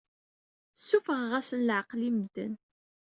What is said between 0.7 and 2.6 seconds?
Ssuffɣeɣ-asen leɛqel i medden.